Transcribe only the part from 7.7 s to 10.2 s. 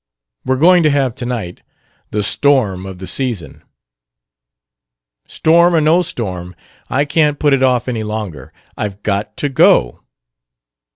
any longer. I've got to go."